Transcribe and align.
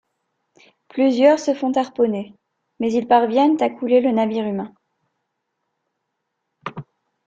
Plusieurs 0.87 1.37
se 1.37 1.53
font 1.53 1.71
harponner, 1.73 2.33
mais 2.79 2.91
ils 2.91 3.07
parviennent 3.07 3.61
à 3.61 3.69
couler 3.69 4.01
le 4.01 4.09
navire 4.11 4.45
humain. 4.47 4.73